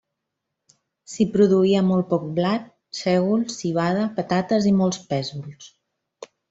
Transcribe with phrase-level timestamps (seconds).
[1.15, 2.65] S'hi produïa molt poc blat,
[3.03, 5.75] sègol, civada, patates i molts pèsols.